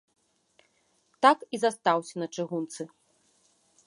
[1.25, 2.81] Так і застаўся на чыгунцы.